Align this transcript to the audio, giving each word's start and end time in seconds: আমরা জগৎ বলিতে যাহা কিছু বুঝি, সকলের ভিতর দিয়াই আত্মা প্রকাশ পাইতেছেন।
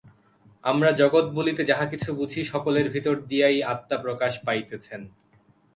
আমরা 0.63 0.89
জগৎ 0.91 1.25
বলিতে 1.37 1.61
যাহা 1.65 1.85
কিছু 1.85 2.09
বুঝি, 2.15 2.41
সকলের 2.43 2.87
ভিতর 2.89 3.15
দিয়াই 3.29 3.57
আত্মা 3.63 3.97
প্রকাশ 3.97 4.33
পাইতেছেন। 4.45 5.01